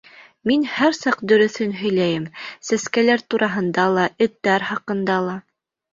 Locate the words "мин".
0.51-0.61